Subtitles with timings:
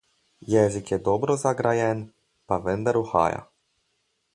[0.53, 2.03] Jezik je dobro zagrajen,
[2.47, 3.49] pa vendar uhaja.